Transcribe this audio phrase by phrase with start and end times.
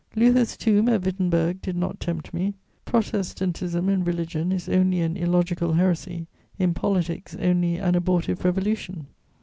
[0.15, 2.55] Luther's tomb at Wittenberg did not tempt me:
[2.85, 6.25] Protestantism in religion is only an illogical heresy,
[6.57, 9.05] in politics only an abortive revolution.